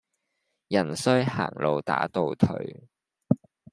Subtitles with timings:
[0.69, 2.85] 人衰行路打倒褪